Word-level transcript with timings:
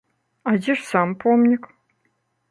А 0.51 0.53
дзе 0.61 0.69
ж 0.69 0.81
сам 0.91 1.11
помнік? 1.23 1.63